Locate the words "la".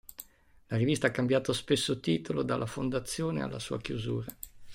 0.69-0.77